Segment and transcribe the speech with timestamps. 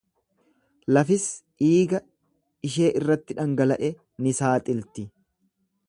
[0.97, 1.25] Lafis
[1.63, 1.99] dhiiga
[2.69, 3.93] ishee irratti dhangala'e
[4.25, 5.07] ni saaxilti.